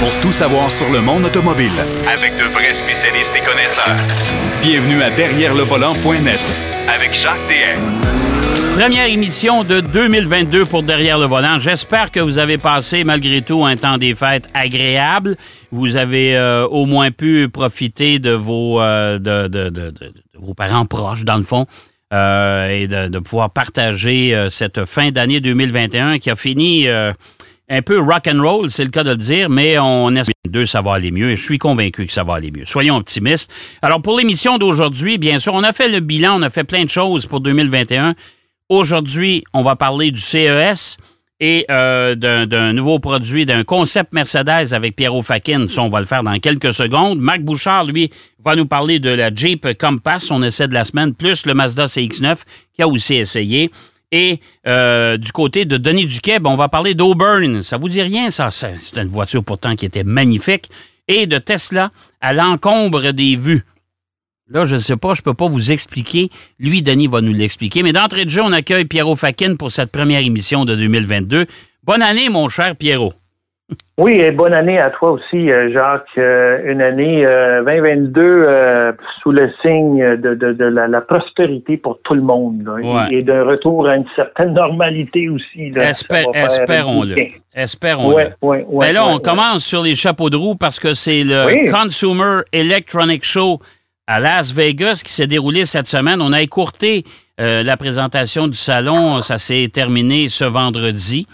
pour 0.00 0.12
tout 0.20 0.32
savoir 0.32 0.70
sur 0.70 0.90
le 0.90 1.00
monde 1.00 1.24
automobile. 1.24 1.70
Avec 2.12 2.36
de 2.36 2.44
vrais 2.52 2.74
spécialistes 2.74 3.32
et 3.36 3.40
connaisseurs. 3.44 3.96
Bienvenue 4.62 5.02
à 5.02 5.10
Derrière 5.10 5.54
le 5.54 5.62
volant.net 5.62 6.40
Avec 6.94 7.14
Jacques 7.14 7.36
DM. 7.48 8.78
Première 8.78 9.06
émission 9.06 9.64
de 9.64 9.80
2022 9.80 10.66
pour 10.66 10.82
Derrière 10.82 11.18
le 11.18 11.24
volant. 11.26 11.58
J'espère 11.58 12.10
que 12.10 12.20
vous 12.20 12.38
avez 12.38 12.58
passé 12.58 13.04
malgré 13.04 13.40
tout 13.40 13.64
un 13.64 13.76
temps 13.76 13.96
des 13.96 14.14
fêtes 14.14 14.48
agréable. 14.52 15.36
Vous 15.72 15.96
avez 15.96 16.36
euh, 16.36 16.66
au 16.66 16.84
moins 16.84 17.10
pu 17.10 17.48
profiter 17.48 18.18
de 18.18 18.30
vos, 18.32 18.80
euh, 18.80 19.18
de, 19.18 19.48
de- 19.48 19.70
de- 19.70 19.90
de- 19.90 19.90
de 19.90 20.12
vos 20.38 20.52
parents 20.52 20.84
proches, 20.84 21.24
dans 21.24 21.38
le 21.38 21.42
fond, 21.42 21.64
euh, 22.12 22.68
et 22.68 22.86
de, 22.86 23.08
de 23.08 23.18
pouvoir 23.18 23.50
partager 23.50 24.34
euh, 24.34 24.50
cette 24.50 24.84
fin 24.84 25.10
d'année 25.10 25.40
2021 25.40 26.18
qui 26.18 26.28
a 26.28 26.36
fini 26.36 26.86
euh, 26.86 27.12
un 27.68 27.82
peu 27.82 27.98
rock 27.98 28.28
and 28.32 28.40
roll, 28.40 28.70
c'est 28.70 28.84
le 28.84 28.90
cas 28.90 29.02
de 29.02 29.10
le 29.10 29.16
dire, 29.16 29.50
mais 29.50 29.78
on 29.78 30.14
espère 30.14 30.34
2022, 30.44 30.66
ça 30.66 30.82
va 30.82 30.94
aller 30.94 31.10
mieux 31.10 31.30
et 31.30 31.36
je 31.36 31.42
suis 31.42 31.58
convaincu 31.58 32.06
que 32.06 32.12
ça 32.12 32.22
va 32.22 32.34
aller 32.34 32.50
mieux. 32.50 32.64
Soyons 32.64 32.96
optimistes. 32.96 33.52
Alors 33.82 34.00
pour 34.00 34.16
l'émission 34.16 34.58
d'aujourd'hui, 34.58 35.18
bien 35.18 35.38
sûr, 35.38 35.54
on 35.54 35.62
a 35.62 35.72
fait 35.72 35.88
le 35.88 36.00
bilan, 36.00 36.38
on 36.38 36.42
a 36.42 36.50
fait 36.50 36.64
plein 36.64 36.84
de 36.84 36.90
choses 36.90 37.26
pour 37.26 37.40
2021. 37.40 38.14
Aujourd'hui, 38.68 39.44
on 39.52 39.62
va 39.62 39.76
parler 39.76 40.10
du 40.10 40.20
CES 40.20 40.96
et 41.38 41.66
euh, 41.70 42.14
d'un 42.14 42.46
d'un 42.46 42.72
nouveau 42.72 42.98
produit, 42.98 43.44
d'un 43.44 43.62
concept 43.62 44.12
Mercedes 44.14 44.72
avec 44.72 44.96
Pierrot 44.96 45.22
Fakin. 45.22 45.66
Ça, 45.68 45.82
on 45.82 45.88
va 45.88 46.00
le 46.00 46.06
faire 46.06 46.22
dans 46.22 46.38
quelques 46.38 46.72
secondes. 46.72 47.18
Marc 47.18 47.40
Bouchard, 47.40 47.84
lui, 47.84 48.10
va 48.42 48.56
nous 48.56 48.66
parler 48.66 48.98
de 49.00 49.10
la 49.10 49.34
Jeep 49.34 49.76
Compass, 49.78 50.24
son 50.24 50.42
essai 50.42 50.66
de 50.66 50.74
la 50.74 50.84
semaine, 50.84 51.14
plus 51.14 51.46
le 51.46 51.54
Mazda 51.54 51.86
CX-9 51.86 52.38
qui 52.74 52.82
a 52.82 52.88
aussi 52.88 53.14
essayé. 53.14 53.70
Et 54.12 54.40
euh, 54.66 55.16
du 55.16 55.32
côté 55.32 55.64
de 55.64 55.76
Denis 55.76 56.06
Duquet, 56.06 56.38
ben, 56.38 56.50
on 56.50 56.56
va 56.56 56.68
parler 56.68 56.94
d'Auburn. 56.94 57.60
Ça 57.62 57.76
vous 57.76 57.88
dit 57.88 58.02
rien, 58.02 58.30
ça? 58.30 58.50
C'est 58.50 58.96
une 58.96 59.08
voiture 59.08 59.42
pourtant 59.42 59.74
qui 59.74 59.84
était 59.84 60.04
magnifique. 60.04 60.70
Et 61.08 61.26
de 61.26 61.38
Tesla 61.38 61.90
à 62.20 62.32
l'encombre 62.32 63.12
des 63.12 63.36
vues. 63.36 63.64
Là, 64.48 64.64
je 64.64 64.76
ne 64.76 64.80
sais 64.80 64.96
pas, 64.96 65.14
je 65.14 65.20
ne 65.20 65.24
peux 65.24 65.34
pas 65.34 65.48
vous 65.48 65.72
expliquer. 65.72 66.30
Lui, 66.60 66.82
Denis 66.82 67.08
va 67.08 67.20
nous 67.20 67.32
l'expliquer. 67.32 67.82
Mais 67.82 67.92
d'entrée 67.92 68.24
de 68.24 68.30
jeu, 68.30 68.42
on 68.42 68.52
accueille 68.52 68.84
Pierrot 68.84 69.16
Fakin 69.16 69.56
pour 69.56 69.72
cette 69.72 69.90
première 69.90 70.20
émission 70.20 70.64
de 70.64 70.76
2022. 70.76 71.46
Bonne 71.82 72.02
année, 72.02 72.28
mon 72.28 72.48
cher 72.48 72.76
Pierrot. 72.76 73.12
Oui, 73.98 74.12
et 74.12 74.30
bonne 74.30 74.52
année 74.54 74.78
à 74.78 74.90
toi 74.90 75.10
aussi, 75.12 75.50
euh, 75.50 75.72
Jacques. 75.72 76.06
Euh, 76.18 76.70
Une 76.70 76.80
année 76.80 77.26
euh, 77.26 77.64
2022 77.64 78.20
euh, 78.22 78.92
sous 79.22 79.32
le 79.32 79.50
signe 79.62 80.16
de, 80.18 80.34
de, 80.34 80.52
de 80.52 80.64
la, 80.66 80.86
la 80.86 81.00
prospérité 81.00 81.76
pour 81.76 81.98
tout 82.04 82.14
le 82.14 82.20
monde 82.20 82.62
là, 82.64 82.74
Ouais. 82.74 83.08
et, 83.18 83.22
d'un 83.22 83.42
retour 83.44 83.88
à 83.88 83.96
une 83.96 84.04
certaine 84.14 84.52
normalité 84.54 85.28
aussi. 85.28 85.72
Espérons-le. 85.74 87.16
Espérons-le. 87.54 88.14
Ouais, 88.14 88.64
ouais, 88.68 88.86
Mais 88.86 88.92
là, 88.92 89.06
on 89.08 89.18
commence 89.18 89.64
sur 89.64 89.82
les 89.82 89.94
chapeaux 89.96 90.30
de 90.30 90.36
roue 90.36 90.54
parce 90.54 90.78
que 90.78 90.94
c'est 90.94 91.24
le 91.24 91.46
Oui. 91.46 91.64
Consumer 91.70 92.42
Electronic 92.52 93.24
Show 93.24 93.58
à 94.06 94.20
Las 94.20 94.52
Vegas 94.54 95.02
qui 95.04 95.12
s'est 95.12 95.26
déroulé 95.26 95.64
cette 95.64 95.86
semaine. 95.86 96.20
On 96.22 96.32
a 96.32 96.40
écourté 96.40 97.02
euh, 97.40 97.64
la 97.64 97.76
présentation 97.76 98.46
du 98.46 98.56
salon. 98.56 99.22
Ça 99.22 99.38
s'est 99.38 99.68
terminé 99.72 100.28
ce 100.28 100.44
vendredi. 100.44 101.26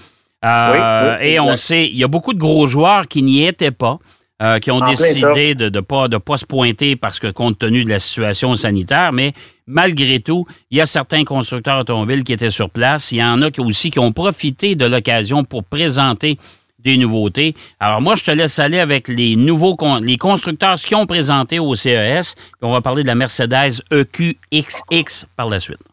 Euh, 0.45 1.17
Oui, 1.19 1.19
oui, 1.21 1.33
et 1.33 1.41
on 1.41 1.55
sait, 1.57 1.87
il 1.87 1.97
y 1.97 2.05
a 2.05 2.09
beaucoup 2.09 2.35
de 2.35 2.39
gros 2.39 2.67
joueurs 2.67 3.07
qui 3.07 3.23
n'y 3.23 3.45
étaient 3.45 3.71
pas, 3.71 3.99
euh, 4.43 4.59
qui 4.59 4.71
ont 4.71 4.79
En 4.79 4.89
décidé 4.89 5.55
de 5.55 5.69
ne 5.69 5.81
pas, 5.81 6.09
de 6.09 6.17
pas 6.17 6.37
se 6.37 6.47
pointer 6.47 6.97
parce 6.97 7.21
que 7.21 7.31
compte 7.31 7.59
tenu 7.59 7.85
de 7.85 7.91
la 7.91 8.01
situation 8.01 8.57
sanitaire, 8.57 9.13
mais 9.13 9.33
malgré 9.67 10.19
tout, 10.19 10.45
il 10.71 10.79
y 10.79 10.81
a 10.81 10.87
certains 10.87 11.23
constructeurs 11.25 11.79
automobiles 11.79 12.25
qui 12.25 12.33
étaient 12.33 12.51
sur 12.51 12.69
place. 12.69 13.13
Il 13.13 13.19
y 13.19 13.25
en 13.25 13.41
a 13.43 13.51
qui 13.51 13.61
aussi 13.61 13.91
qui 13.91 14.01
ont 14.01 14.13
profité 14.13 14.75
de 14.75 14.85
l'occasion 14.85 15.45
pour 15.45 15.63
présenter 15.63 16.39
des 16.81 16.97
nouveautés. 16.97 17.55
Alors 17.79 18.01
moi, 18.01 18.17
je 18.17 18.25
te 18.25 18.33
laisse 18.33 18.59
aller 18.59 18.81
avec 18.81 19.07
les 19.07 19.37
nouveaux 19.37 19.77
les 20.01 20.17
constructeurs 20.17 20.75
qui 20.75 20.97
ont 20.97 21.07
présenté 21.07 21.61
au 21.61 21.77
CES. 21.77 22.35
Puis 22.35 22.45
on 22.63 22.73
va 22.73 22.81
parler 22.81 23.05
de 23.05 23.09
la 23.09 23.15
Mercedes 23.15 23.81
EQXX 23.93 25.27
par 25.37 25.49
la 25.49 25.61
suite. 25.61 25.92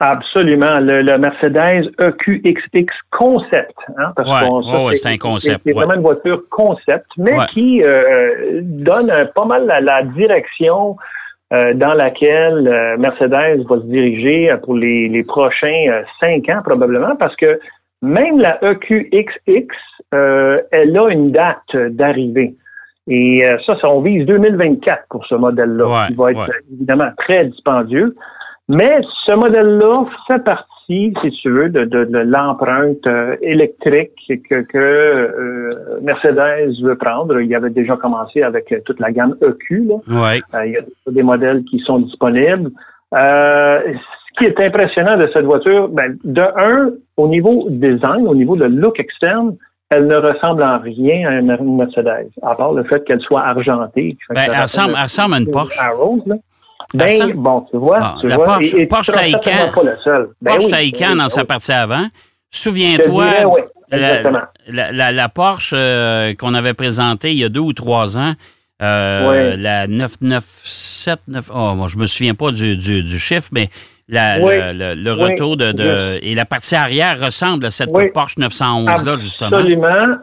Absolument. 0.00 0.80
Le, 0.80 1.02
le 1.02 1.18
Mercedes 1.18 1.90
EQXX 2.00 2.92
Concept. 3.10 3.74
Hein, 3.96 4.12
parce 4.16 4.28
Ouais, 4.42 4.48
qu'on- 4.48 4.60
ouais, 4.72 4.84
ouais, 4.88 4.94
c'est 4.96 5.08
un 5.10 5.16
concept, 5.16 5.60
C'est 5.64 5.72
vraiment 5.72 5.90
ouais. 5.92 5.96
une 5.96 6.02
voiture 6.02 6.42
concept, 6.50 7.06
mais 7.16 7.36
qui 7.52 7.82
euh, 7.82 8.60
donne 8.62 9.10
un- 9.10 9.26
pas 9.26 9.46
mal 9.46 9.66
la, 9.66 9.80
la 9.80 10.02
direction 10.02 10.96
euh, 11.52 11.74
dans 11.74 11.94
laquelle 11.94 12.66
euh, 12.66 12.96
Mercedes 12.98 13.64
va 13.68 13.76
se 13.76 13.86
diriger 13.86 14.50
euh, 14.50 14.56
pour 14.56 14.74
les, 14.74 15.08
les 15.08 15.22
prochains 15.22 15.86
euh, 15.88 16.02
cinq 16.18 16.48
ans 16.48 16.60
probablement, 16.64 17.14
parce 17.16 17.36
que 17.36 17.60
même 18.02 18.40
la 18.40 18.58
EQXX, 18.64 19.66
euh, 20.14 20.60
elle 20.72 20.96
a 20.98 21.08
une 21.10 21.30
date 21.30 21.74
d'arrivée. 21.74 22.54
Et 23.06 23.42
euh, 23.46 23.56
ça, 23.66 23.76
ça, 23.80 23.88
on 23.90 24.00
vise 24.00 24.26
2024 24.26 25.04
pour 25.10 25.24
ce 25.26 25.34
modèle-là, 25.34 25.86
Ouais, 25.86 26.06
qui 26.08 26.14
va 26.14 26.30
être 26.32 26.50
évidemment 26.72 27.10
très 27.18 27.44
dispendieux. 27.44 28.16
Mais 28.68 28.98
ce 29.26 29.34
modèle-là 29.34 30.04
fait 30.26 30.42
partie, 30.42 31.12
si 31.22 31.30
tu 31.42 31.50
veux, 31.50 31.68
de, 31.68 31.84
de- 31.84 32.04
de 32.06 32.18
l'empreinte 32.18 33.06
euh, 33.06 33.36
électrique 33.42 34.12
que, 34.48 34.62
que 34.62 34.78
euh, 34.78 35.98
Mercedes 36.02 36.72
veut 36.82 36.96
prendre. 36.96 37.38
Il 37.40 37.54
avait 37.54 37.70
déjà 37.70 37.96
commencé 37.96 38.42
avec 38.42 38.74
toute 38.86 39.00
la 39.00 39.12
gamme 39.12 39.36
EQ. 39.46 39.84
Là. 39.86 39.94
Oui. 40.08 40.42
Euh, 40.54 40.66
il 40.66 40.72
y 40.72 40.76
a 40.78 40.80
des 41.10 41.22
modèles 41.22 41.62
qui 41.64 41.78
sont 41.80 41.98
disponibles. 41.98 42.70
Euh, 43.14 43.80
ce 43.84 44.38
qui 44.38 44.46
est 44.46 44.60
impressionnant 44.60 45.16
de 45.16 45.28
cette 45.34 45.44
voiture, 45.44 45.88
ben, 45.88 46.16
de 46.24 46.42
un, 46.56 46.90
au 47.16 47.28
niveau 47.28 47.66
design, 47.68 48.26
au 48.26 48.34
niveau 48.34 48.56
de 48.56 48.64
look 48.64 48.98
externe, 48.98 49.56
elle 49.90 50.06
ne 50.08 50.16
ressemble 50.16 50.62
en 50.64 50.78
rien 50.80 51.28
à 51.28 51.32
une 51.34 51.76
Mercedes, 51.76 52.30
à 52.42 52.54
part 52.56 52.72
le 52.72 52.82
fait 52.84 53.04
qu'elle 53.04 53.20
soit 53.20 53.42
argentée. 53.42 54.16
Ben, 54.30 54.40
elle 54.46 54.62
ressemble- 54.62 54.88
le- 54.88 54.94
elle 54.96 55.02
ressemble 55.04 55.34
à 55.34 55.38
une 55.38 55.50
Porsche. 55.50 55.78
Là. 56.26 56.36
Ben, 56.94 57.32
bon, 57.34 57.66
tu 57.70 57.76
vois, 57.78 57.98
Bon, 58.00 58.20
tu 58.20 58.28
la 58.28 58.36
vois, 58.36 58.44
Porsche- 58.58 58.76
et- 58.78 58.86
Porsche 58.86 59.10
Taycan- 59.12 59.42
certainement 59.42 59.72
pas 59.72 59.82
le 59.82 59.96
seul. 60.02 60.28
Ben 60.42 60.50
Porsche 60.52 60.64
oui, 60.66 60.70
Taycan 60.72 61.10
oui, 61.12 61.18
dans 61.18 61.24
oui. 61.24 61.30
sa 61.30 61.44
partie 61.44 61.72
avant. 61.72 62.06
Souviens-toi, 62.50 63.26
la, 63.90 64.22
la- 64.68 64.92
la- 64.92 65.12
la 65.12 65.28
Porsche 65.28 65.72
euh, 65.74 66.34
qu'on 66.34 66.54
avait 66.54 66.74
présentée 66.74 67.32
il 67.32 67.38
y 67.38 67.44
a 67.44 67.48
deux 67.48 67.60
ou 67.60 67.72
trois 67.72 68.16
ans, 68.18 68.34
euh, 68.82 69.56
la 69.56 69.86
997, 69.86 71.20
9, 71.28 71.50
oh, 71.54 71.74
moi, 71.74 71.88
je 71.88 71.96
me 71.96 72.06
souviens 72.06 72.34
pas 72.34 72.50
du, 72.52 72.76
du- 72.76 73.02
du 73.02 73.18
chiffre, 73.18 73.48
mais 73.52 73.68
la- 74.08 74.38
Oui. 74.40 74.54
le, 74.56 74.94
le- 74.94 75.02
le 75.02 75.12
Oui. 75.14 75.22
retour 75.32 75.56
de, 75.56 75.72
de- 75.72 76.18
Et 76.22 76.34
la 76.34 76.44
partie 76.44 76.74
arrière 76.76 77.18
ressemble 77.20 77.66
à 77.66 77.70
cette. 77.70 77.90
Porsche 78.12 78.36
911-là, 78.38 79.16
justement. 79.18 79.56
Absolument. 79.56 80.16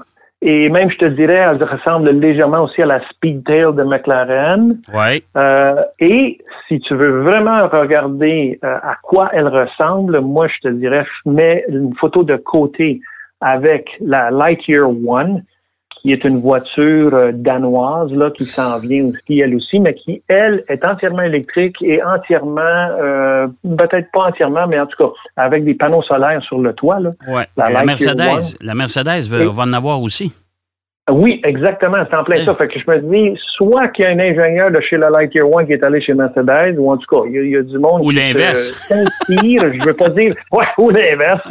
Et 0.43 0.69
même, 0.69 0.89
je 0.89 0.97
te 0.97 1.05
dirais, 1.05 1.43
elle 1.45 1.63
ressemble 1.63 2.09
légèrement 2.09 2.63
aussi 2.63 2.81
à 2.81 2.87
la 2.87 2.99
Speedtail 3.09 3.75
de 3.75 3.83
McLaren. 3.83 4.79
Oui. 4.91 5.23
Euh, 5.37 5.75
et 5.99 6.39
si 6.67 6.79
tu 6.79 6.95
veux 6.95 7.21
vraiment 7.21 7.67
regarder 7.67 8.59
euh, 8.63 8.77
à 8.81 8.95
quoi 9.03 9.29
elle 9.33 9.47
ressemble, 9.47 10.19
moi, 10.21 10.47
je 10.47 10.67
te 10.67 10.73
dirais, 10.73 11.05
je 11.05 11.29
mets 11.29 11.63
une 11.67 11.93
photo 11.95 12.23
de 12.23 12.37
côté 12.37 13.01
avec 13.39 13.89
la 13.99 14.31
Lightyear 14.31 14.89
One, 14.89 15.43
qui 16.01 16.11
est 16.11 16.23
une 16.23 16.41
voiture 16.41 17.13
euh, 17.13 17.31
danoise 17.33 18.11
là 18.11 18.31
qui 18.31 18.45
s'en 18.45 18.79
vient 18.79 19.05
aussi 19.05 19.39
elle 19.39 19.55
aussi, 19.55 19.79
mais 19.79 19.93
qui 19.93 20.21
elle 20.27 20.63
est 20.67 20.83
entièrement 20.85 21.21
électrique 21.21 21.75
et 21.81 22.01
entièrement, 22.03 22.61
euh, 22.99 23.47
peut-être 23.77 24.09
pas 24.11 24.23
entièrement, 24.29 24.67
mais 24.67 24.79
en 24.79 24.87
tout 24.87 24.97
cas 24.97 25.11
avec 25.37 25.63
des 25.63 25.75
panneaux 25.75 26.01
solaires 26.01 26.41
sur 26.43 26.59
le 26.59 26.73
toit 26.73 26.99
là. 26.99 27.11
Ouais. 27.27 27.45
La 27.55 27.83
Mercedes, 27.83 28.55
la 28.61 28.75
Mercedes 28.75 29.27
va, 29.29 29.43
Et- 29.43 29.45
va 29.45 29.63
en 29.63 29.73
avoir 29.73 30.01
aussi. 30.01 30.33
Oui, 31.09 31.41
exactement, 31.43 31.97
c'est 32.09 32.15
en 32.15 32.23
plein 32.23 32.37
ça. 32.37 32.53
Fait 32.55 32.67
que 32.67 32.79
je 32.79 32.85
me 32.89 32.97
dis, 32.99 33.37
soit 33.57 33.87
qu'il 33.89 34.05
y 34.05 34.07
a 34.07 34.11
un 34.11 34.19
ingénieur 34.19 34.69
de 34.71 34.79
chez 34.81 34.97
la 34.97 35.09
Lightyear 35.09 35.49
One 35.51 35.65
qui 35.65 35.73
est 35.73 35.83
allé 35.83 35.99
chez 35.99 36.13
Mercedes, 36.13 36.75
ou 36.77 36.91
en 36.91 36.97
tout 36.97 37.07
cas, 37.09 37.23
il 37.27 37.33
y 37.33 37.39
a, 37.39 37.41
il 37.41 37.49
y 37.49 37.57
a 37.57 37.63
du 37.63 37.77
monde 37.79 38.01
Ou 38.03 38.09
qui 38.09 38.15
l'inverse. 38.17 38.71
se- 38.73 38.87
s'inspire. 39.27 39.73
je 39.73 39.83
veux 39.85 39.95
pas 39.95 40.09
dire, 40.09 40.33
ouais, 40.51 40.65
ou 40.77 40.89
l'inverse. 40.91 41.41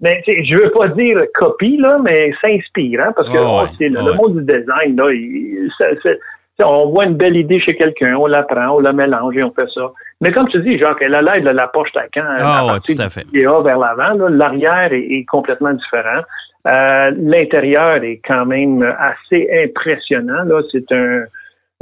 mais 0.00 0.22
je 0.26 0.56
veux 0.56 0.70
pas 0.70 0.88
dire 0.88 1.18
copie 1.34 1.76
là, 1.76 1.98
mais 2.02 2.32
s'inspire, 2.42 3.00
hein, 3.02 3.12
parce 3.14 3.28
que 3.28 3.38
Oh, 3.38 3.66
le, 3.78 4.14
monde 4.16 4.38
du 4.38 4.44
design 4.44 4.96
là, 4.96 5.12
il- 5.12 5.68
ça- 5.78 5.84
c'est- 6.02 6.18
tu 6.56 6.62
sais, 6.62 6.68
on 6.68 6.88
voit 6.90 7.04
une 7.04 7.16
belle 7.16 7.36
idée 7.36 7.60
chez 7.60 7.76
quelqu'un, 7.76 8.14
on 8.16 8.26
la 8.26 8.42
prend, 8.44 8.76
on 8.76 8.80
la 8.80 8.92
mélange 8.92 9.36
et 9.36 9.42
on 9.42 9.52
fait 9.52 9.68
ça. 9.74 9.90
Mais 10.22 10.32
comme 10.32 10.48
tu 10.48 10.60
dis, 10.62 10.78
genre, 10.78 10.94
elle 11.00 11.14
a 11.14 11.20
l'aide 11.20 11.44
de 11.44 11.50
la 11.50 11.66
Porsche 11.68 11.92
Taycan 11.92 12.22
Ah, 12.38 12.60
à 12.60 12.64
ouais, 12.66 12.80
tout 12.80 12.94
à 13.00 13.08
fait. 13.08 13.22
PA 13.32 13.60
vers 13.62 13.78
l'avant, 13.78 14.14
là, 14.14 14.28
l'arrière 14.30 14.92
est, 14.92 15.00
est 15.02 15.24
complètement 15.28 15.72
différent. 15.72 16.22
Euh, 16.66 17.10
L'intérieur 17.18 18.02
est 18.02 18.20
quand 18.26 18.46
même 18.46 18.82
assez 18.98 19.48
impressionnant. 19.64 20.44
Là, 20.44 20.62
c'est 20.72 20.90
un 20.92 21.24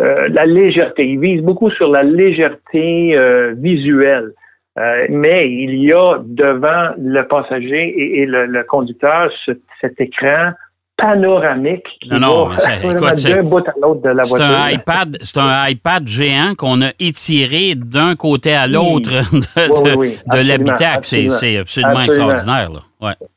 euh, 0.00 0.28
la 0.30 0.46
légèreté. 0.46 1.06
Il 1.06 1.20
vise 1.20 1.42
beaucoup 1.42 1.70
sur 1.70 1.88
la 1.90 2.02
légèreté 2.02 3.12
euh, 3.14 3.54
visuelle. 3.56 4.30
Euh, 4.78 5.06
mais 5.10 5.48
il 5.50 5.84
y 5.84 5.92
a 5.92 6.14
devant 6.24 6.94
le 6.98 7.22
passager 7.28 7.88
et, 7.96 8.20
et 8.22 8.26
le, 8.26 8.46
le 8.46 8.64
conducteur 8.64 9.30
ce- 9.44 9.52
cet 9.82 10.00
écran 10.00 10.52
panoramique 10.96 11.84
qui 12.00 12.08
Non, 12.08 12.18
non, 12.20 12.50
c'est- 12.56 13.34
d'un 13.34 13.42
bout 13.42 13.66
à 13.68 13.72
l'autre 13.80 14.02
de 14.02 14.08
la 14.10 14.24
C'est 14.24 14.30
voiture. 14.36 14.46
un 14.58 14.70
iPad, 14.70 15.16
c'est 15.20 15.38
un 15.38 15.68
iPad 15.68 16.06
géant 16.06 16.54
qu'on 16.56 16.80
a 16.82 16.90
étiré 16.98 17.74
d'un 17.76 18.14
côté 18.14 18.54
à 18.54 18.66
l'autre 18.66 19.10
de, 19.32 19.90
Oui, 19.90 19.94
oui, 19.98 20.16
de- 20.32 20.38
de 20.42 20.48
l'habitacle. 20.48 21.00
C'est 21.02 21.26
absolument. 21.26 21.34
c'est 21.34 21.56
absolument, 21.58 21.90
Absolument. 21.90 22.30
extraordinaire. 22.30 22.70
Là. 22.72 22.80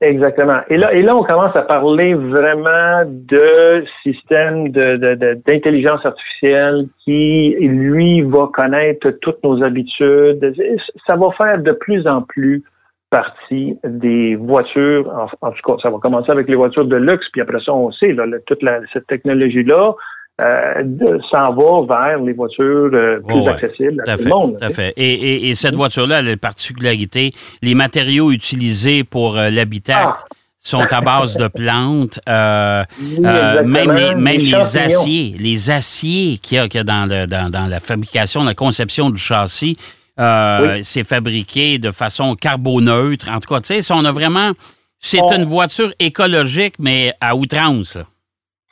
Exactement. 0.02 0.60
Et 0.70 0.78
là, 0.78 0.94
et 0.94 1.02
là, 1.02 1.16
on 1.16 1.24
commence 1.24 1.56
à 1.56 1.64
parler 1.64 2.14
vraiment 2.14 3.04
de 3.06 3.84
système 4.04 4.70
d'intelligence 4.70 6.02
de, 6.04 6.08
artificielle 6.08 6.88
qui, 7.04 7.56
lui, 7.60 8.22
va 8.22 8.50
connaître 8.54 9.10
toutes 9.22 9.44
nos 9.44 9.64
habitudes. 9.64 10.54
Ça 11.08 11.16
va 11.16 11.32
faire 11.32 11.60
de 11.62 11.72
plus 11.72 12.08
en 12.08 12.22
plus 12.22 12.64
partie 13.10 13.78
des 13.84 14.36
voitures. 14.36 15.30
En, 15.42 15.52
tout 15.52 15.62
cas, 15.66 15.78
ça 15.82 15.90
va 15.90 15.98
commencer 16.00 16.32
avec 16.32 16.48
les 16.48 16.56
voitures 16.56 16.86
de 16.86 16.98
luxe, 16.98 17.26
puis 17.32 17.42
après 17.42 17.60
ça, 17.66 17.74
on 17.74 17.92
sait, 17.92 18.14
là, 18.14 18.26
toute 18.46 18.62
cette 18.94 19.08
technologie-là, 19.08 19.96
euh, 20.42 20.84
s'en 21.32 21.54
va 21.54 21.86
vers 21.88 22.20
les 22.20 22.34
voitures 22.34 22.90
euh, 22.94 23.22
plus 23.26 23.48
accessibles 23.48 24.04
à, 24.06 24.18
tout, 24.18 24.26
le 24.26 24.30
monde. 24.30 24.58
Tout 24.60 24.66
à 24.66 24.70
fait. 24.70 24.94
Et, 24.98 25.56
cette 25.56 25.76
voiture-là, 25.76 26.20
elle 26.20 26.28
a 26.28 26.32
une 26.32 26.38
particularité. 26.38 27.32
Les 27.62 27.74
matériaux 27.74 28.32
utilisés 28.32 29.06
pour 29.06 29.38
euh, 29.38 29.50
l'habitat 29.50 30.12
ah. 30.14 30.24
sont 30.60 30.86
à 30.92 31.00
base 31.00 31.38
de 31.38 31.48
plantes. 31.48 32.20
même 32.28 33.94
les, 33.94 34.16
même 34.16 34.42
les, 34.42 34.78
aciers, 34.78 35.36
les 35.40 35.72
aciers 35.72 36.38
qu'il 36.40 36.58
y 36.58 36.60
a, 36.60 36.84
dans, 36.84 37.10
le, 37.10 37.28
dans, 37.28 37.70
la 37.70 37.80
fabrication, 37.80 38.44
la 38.44 38.54
conception 38.54 39.10
du 39.12 39.22
châssis, 39.22 39.78
c'est 40.18 41.06
fabriqué 41.06 41.78
de 41.78 41.92
façon 41.92 42.36
carboneutre. 42.36 43.30
En 43.32 43.40
tout 43.40 43.54
cas, 43.54 43.62
tu 43.62 43.82
sais, 43.82 43.94
on 43.94 44.04
a 44.04 44.12
vraiment... 44.12 44.52
C'est 45.00 45.22
une 45.22 45.46
voiture 45.46 45.94
écologique, 46.00 46.76
mais 46.80 47.14
à 47.22 47.36
outrance. 47.36 47.96
Là 47.96 48.04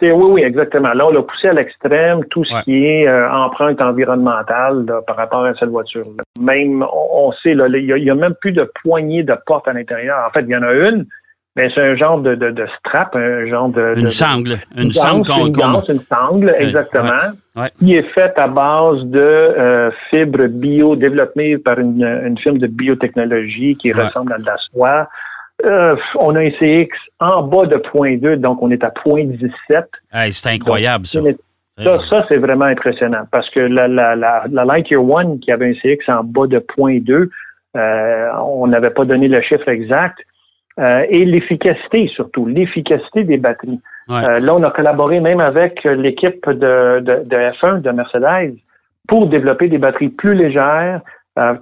oui, 0.01 0.25
oui, 0.29 0.41
exactement. 0.41 0.93
Là, 0.93 1.05
on 1.07 1.11
l'a 1.11 1.21
poussé 1.21 1.47
à 1.47 1.53
l'extrême 1.53 2.25
tout 2.25 2.43
ce 2.43 2.63
qui 2.63 2.85
est 2.85 3.07
euh, 3.07 3.29
empreinte 3.31 3.81
environnementale 3.81 4.85
par 5.07 5.15
rapport 5.15 5.45
à 5.45 5.53
cette 5.55 5.69
voiture. 5.69 6.05
-là. 6.05 6.23
Même, 6.39 6.85
on, 6.91 7.31
sait, 7.43 7.53
là, 7.53 7.67
il 7.67 8.03
n'y 8.03 8.09
a, 8.09 8.15
même 8.15 8.35
plus 8.41 8.51
de 8.51 8.69
poignée 8.81 9.23
de 9.23 9.35
porte 9.45 9.67
à 9.67 9.73
l'intérieur. 9.73 10.17
En 10.27 10.31
fait, 10.31 10.41
il 10.41 10.49
y 10.49 10.55
en 10.55 10.63
a 10.63 10.73
une, 10.73 11.05
mais 11.55 11.69
c'est 11.73 11.81
un 11.81 11.95
genre 11.95 12.19
de, 12.19 12.33
de, 12.33 12.65
strap, 12.79 13.15
un 13.15 13.45
genre 13.45 13.69
de... 13.69 13.93
Une 13.95 14.07
sangle. 14.07 14.57
Une, 14.75 14.89
sangle 14.91 15.27
qu'on... 15.27 15.45
Une, 15.45 15.95
une 15.95 15.99
sangle, 15.99 16.55
exactement, 16.57 17.31
qui 17.77 17.93
est 17.93 18.09
faite 18.13 18.33
à 18.37 18.47
base 18.47 19.03
de 19.03 19.19
euh, 19.19 19.91
fibres 20.09 20.47
bio 20.47 20.95
développées 20.95 21.59
par 21.59 21.77
une, 21.77 22.03
une 22.03 22.37
firme 22.39 22.57
de 22.57 22.67
biotechnologie 22.67 23.77
qui 23.79 23.91
ressemble 23.93 24.33
à 24.33 24.39
de 24.39 24.45
la 24.45 24.57
soie. 24.71 25.07
Euh, 25.63 25.95
on 26.15 26.36
a 26.36 26.42
un 26.42 26.50
CX 26.51 26.89
en 27.19 27.44
bas 27.44 27.65
de 27.65 27.77
0.2, 27.77 28.36
donc 28.36 28.62
on 28.62 28.69
est 28.69 28.83
à 28.83 28.89
0.17. 28.89 30.31
c'est 30.31 30.50
incroyable, 30.50 31.06
ça. 31.06 31.21
Ça, 31.77 32.21
c'est 32.21 32.38
vraiment 32.38 32.65
impressionnant 32.65 33.24
parce 33.31 33.50
que 33.50 33.60
la, 33.60 33.88
la, 33.88 34.15
la, 34.15 34.44
la 34.51 34.65
Lightyear 34.65 35.04
One 35.04 35.39
qui 35.39 35.51
avait 35.51 35.69
un 35.69 35.74
CX 35.74 36.07
en 36.07 36.24
bas 36.24 36.45
de 36.45 36.60
0.2, 36.60 37.30
euh, 37.75 38.30
on 38.45 38.68
n'avait 38.68 38.92
pas 38.92 39.06
donné 39.06 39.27
le 39.27 39.42
chiffre 39.42 39.68
exact. 39.69 40.19
Euh, 40.80 41.06
et 41.10 41.24
l'efficacité 41.25 42.07
surtout, 42.13 42.45
l'efficacité 42.45 43.24
des 43.24 43.38
batteries. 43.38 43.80
là, 44.07 44.54
on 44.54 44.63
a 44.63 44.71
collaboré 44.71 45.19
même 45.19 45.39
avec 45.39 45.83
l'équipe 45.83 46.48
de, 46.50 47.00
de, 47.00 47.24
de, 47.24 47.36
F1 47.62 47.81
de 47.81 47.92
Mercedes 47.92 48.56
pour 49.07 49.27
développer 49.27 49.68
des 49.68 49.77
batteries 49.77 50.10
plus 50.10 50.33
légères, 50.33 51.01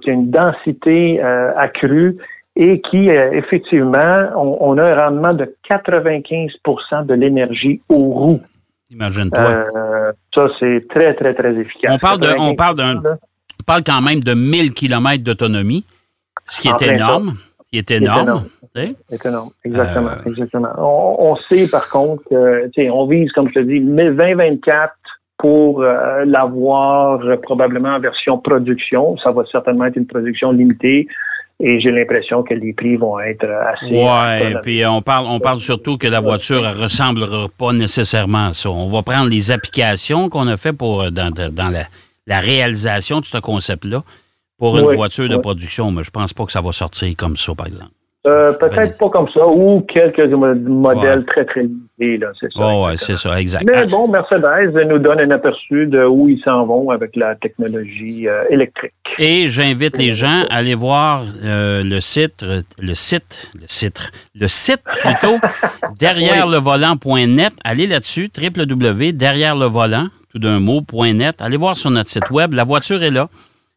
qui 0.02 0.10
ont 0.10 0.14
une 0.14 0.30
densité 0.30 1.20
accrue 1.22 2.16
et 2.56 2.80
qui, 2.82 3.08
euh, 3.08 3.32
effectivement, 3.32 4.28
on, 4.36 4.76
a 4.78 4.84
un 4.84 5.04
rendement 5.06 5.32
de 5.32 5.54
95% 5.68 7.06
de 7.06 7.14
l'énergie 7.14 7.80
aux 7.88 8.10
roues. 8.10 8.40
Imagine-toi. 8.90 9.42
Euh, 9.42 10.12
ça, 10.34 10.48
c'est 10.60 10.86
très, 10.88 11.14
très, 11.14 11.34
très 11.34 11.56
efficace. 11.56 11.92
On 11.94 11.98
parle, 11.98 12.18
de, 12.18 12.28
on, 12.38 12.54
parle 12.54 12.74
on 12.80 13.64
parle 13.64 13.82
quand 13.84 14.02
même 14.02 14.20
de 14.20 14.34
1000 14.34 14.74
km 14.74 15.22
d'autonomie, 15.22 15.86
ce 16.46 16.60
qui 16.60 16.68
est 16.68 16.82
énorme. 16.82 17.34
Est 17.72 17.90
énorme. 17.90 18.44
C'est 18.74 19.24
énorme, 19.24 19.50
exactement. 19.64 20.10
Euh, 20.10 20.30
exactement. 20.30 20.72
On, 20.78 21.36
sait, 21.48 21.68
par 21.68 21.88
contre, 21.88 22.22
que, 22.28 22.90
on 22.90 23.06
vise, 23.06 23.32
comme 23.32 23.48
je 23.48 23.54
te 23.54 23.58
dis, 23.60 23.80
2024 23.80 24.92
pour 25.38 25.82
l'avoir 25.82 27.20
probablement 27.40 27.94
en 27.94 28.00
version 28.00 28.38
production. 28.38 29.16
Ça 29.24 29.32
va 29.32 29.44
certainement 29.50 29.86
être 29.86 29.96
une 29.96 30.06
production 30.06 30.52
limitée 30.52 31.08
et 31.60 31.80
j'ai 31.80 31.90
l'impression 31.90 32.42
que 32.42 32.54
les 32.54 32.72
prix 32.72 32.96
vont 32.96 33.20
être 33.20 33.44
assez. 33.44 33.86
Oui, 33.90 34.54
puis 34.62 34.84
on 34.86 35.00
parle, 35.00 35.26
on 35.28 35.38
parle 35.38 35.60
surtout 35.60 35.96
que 35.96 36.08
la 36.08 36.20
voiture 36.20 36.62
ne 36.62 36.82
ressemblera 36.82 37.46
pas 37.56 37.72
nécessairement 37.72 38.48
à 38.48 38.52
ça. 38.52 38.70
On 38.70 38.88
va 38.88 39.02
prendre 39.02 39.28
les 39.28 39.50
applications 39.50 40.28
qu'on 40.28 40.48
a 40.48 40.56
fait 40.56 40.72
pour 40.72 41.10
dans, 41.10 41.30
dans 41.30 41.68
la, 42.26 42.40
réalisation 42.40 43.20
de 43.20 43.26
ce 43.26 43.38
concept-là 43.38 44.02
pour 44.58 44.78
une 44.78 44.94
voiture 44.94 45.28
de 45.28 45.36
production, 45.36 45.90
mais 45.90 46.02
je 46.02 46.10
pense 46.10 46.32
pas 46.32 46.44
que 46.46 46.52
ça 46.52 46.60
va 46.60 46.72
sortir 46.72 47.14
comme 47.16 47.36
ça, 47.36 47.54
par 47.54 47.66
exemple. 47.66 47.90
Euh, 48.24 48.52
peut-être 48.52 48.96
pas 48.98 49.10
comme 49.10 49.28
ça, 49.34 49.48
ou 49.48 49.80
quelques 49.80 50.32
modèles 50.32 51.24
très, 51.24 51.44
très 51.44 51.62
limités, 51.62 52.18
là, 52.18 52.28
c'est 52.38 52.52
ça. 52.52 52.60
Oh, 52.62 52.86
oui, 52.86 52.92
c'est 52.96 53.16
ça, 53.16 53.40
exact. 53.40 53.64
Mais 53.66 53.84
bon, 53.86 54.06
Mercedes 54.06 54.86
nous 54.88 55.00
donne 55.00 55.18
un 55.18 55.30
aperçu 55.32 55.88
de 55.88 56.04
où 56.04 56.28
ils 56.28 56.40
s'en 56.44 56.64
vont 56.64 56.90
avec 56.90 57.16
la 57.16 57.34
technologie 57.34 58.28
euh, 58.28 58.44
électrique. 58.48 58.92
Et 59.18 59.48
j'invite 59.48 59.98
les 59.98 60.12
gens 60.12 60.44
à 60.50 60.58
aller 60.58 60.76
voir 60.76 61.24
euh, 61.44 61.82
le 61.82 62.00
site, 62.00 62.46
le 62.80 62.94
site, 62.94 63.50
le 63.60 63.66
site, 63.66 64.12
le 64.36 64.46
site 64.46 64.82
plutôt, 65.00 65.38
derrière 65.98 66.46
le 66.46 66.58
volant.net. 66.58 67.52
Allez 67.64 67.88
là-dessus, 67.88 68.30
www.derrière-le-volant, 68.40 70.06
tout 70.32 70.38
d'un 70.38 70.60
mot.net. 70.60 71.42
Allez 71.42 71.56
voir 71.56 71.76
sur 71.76 71.90
notre 71.90 72.08
site 72.08 72.30
web. 72.30 72.54
La 72.54 72.62
voiture 72.62 73.02
est 73.02 73.10
là. 73.10 73.28